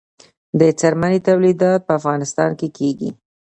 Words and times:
د 0.59 0.61
څرمنې 0.79 1.19
تولیدات 1.27 1.81
په 1.85 1.93
افغانستان 1.99 2.49
کې 2.59 2.67
کیږي 2.77 3.09